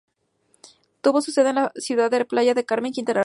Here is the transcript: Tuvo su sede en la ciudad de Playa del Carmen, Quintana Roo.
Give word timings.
Tuvo 1.01 1.21
su 1.21 1.29
sede 1.31 1.49
en 1.49 1.55
la 1.57 1.71
ciudad 1.75 2.09
de 2.09 2.25
Playa 2.25 2.55
del 2.55 2.65
Carmen, 2.65 2.91
Quintana 2.91 3.19
Roo. 3.19 3.19